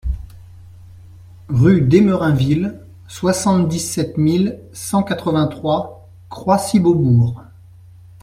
[1.49, 7.43] Rue d'Emerainville, soixante-dix-sept mille cent quatre-vingt-trois Croissy-Beaubourg